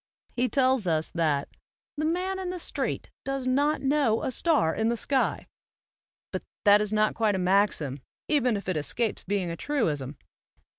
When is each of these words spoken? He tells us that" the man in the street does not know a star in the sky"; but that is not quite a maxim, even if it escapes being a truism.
He 0.35 0.49
tells 0.49 0.87
us 0.87 1.11
that" 1.11 1.47
the 1.95 2.05
man 2.05 2.39
in 2.39 2.49
the 2.49 2.57
street 2.57 3.11
does 3.23 3.45
not 3.45 3.81
know 3.83 4.23
a 4.23 4.31
star 4.31 4.73
in 4.73 4.89
the 4.89 4.97
sky"; 4.97 5.45
but 6.31 6.41
that 6.65 6.81
is 6.81 6.91
not 6.91 7.13
quite 7.13 7.35
a 7.35 7.37
maxim, 7.37 8.01
even 8.27 8.57
if 8.57 8.67
it 8.67 8.77
escapes 8.77 9.23
being 9.23 9.51
a 9.51 9.55
truism. 9.55 10.17